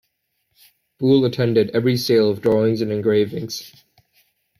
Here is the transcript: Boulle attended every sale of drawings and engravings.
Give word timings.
Boulle 0.97 1.25
attended 1.25 1.69
every 1.75 1.95
sale 1.95 2.31
of 2.31 2.41
drawings 2.41 2.81
and 2.81 2.91
engravings. 2.91 3.71